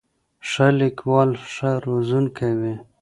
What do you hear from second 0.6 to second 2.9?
لیکوال ښه روزونکی وي.